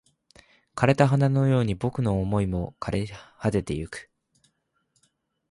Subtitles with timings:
[0.73, 3.05] 枯れた花のように僕の想いも枯れ
[3.37, 4.09] 果ててゆく